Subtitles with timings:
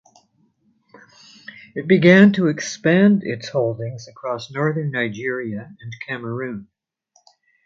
[1.75, 6.69] It began to expand its holdings across northern Nigeria and Cameroon.